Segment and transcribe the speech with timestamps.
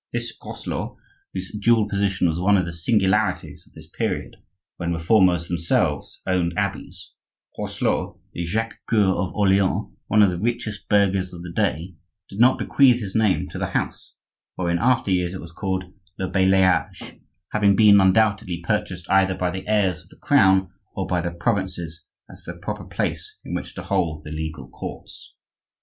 [0.11, 0.95] This Groslot,
[1.31, 8.17] whose dual position was one of the singularities of this period—when Reformers themselves owned abbeys—Groslot,
[8.33, 11.93] the Jacques Coeur of Orleans, one of the richest burghers of the day,
[12.29, 14.15] did not bequeath his name to the house,
[14.55, 15.83] for in after years it was called
[16.17, 17.19] Le Bailliage,
[17.51, 22.03] having been, undoubtedly, purchased either by the heirs of the Crown or by the provinces
[22.27, 25.35] as the proper place in which to hold the legal courts.